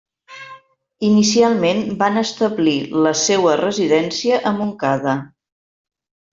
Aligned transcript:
Inicialment 1.09 1.83
van 1.99 2.17
establir 2.23 2.75
la 3.09 3.13
seua 3.27 3.55
residència 3.63 4.43
a 4.53 4.57
Montcada. 4.59 5.19